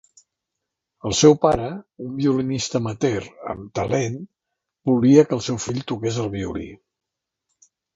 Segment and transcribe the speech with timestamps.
[1.09, 1.67] El seu pare,
[2.07, 4.19] un violinista amateur amb talent,
[4.95, 6.71] volia que el seu fill toqués el violí.